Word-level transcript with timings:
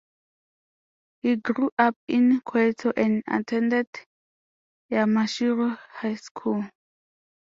He 1.21 1.35
grew 1.35 1.69
up 1.77 1.95
in 2.07 2.41
Kyoto 2.41 2.91
and 2.97 3.21
attended 3.27 3.85
Yamashiro 4.91 5.77
High 5.77 6.15
School. 6.15 6.67